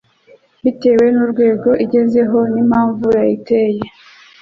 bitewe 0.63 1.05
n'urwego 1.15 1.69
igezeho 1.85 2.37
n'impamvu 2.53 3.05
yayiteye. 3.17 3.83